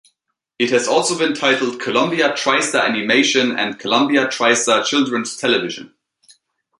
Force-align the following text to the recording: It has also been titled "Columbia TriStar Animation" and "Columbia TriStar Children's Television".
It 0.57 0.71
has 0.71 0.87
also 0.87 1.15
been 1.15 1.35
titled 1.35 1.79
"Columbia 1.79 2.31
TriStar 2.33 2.81
Animation" 2.85 3.51
and 3.55 3.77
"Columbia 3.77 4.25
TriStar 4.25 4.83
Children's 4.83 5.37
Television". 5.37 5.93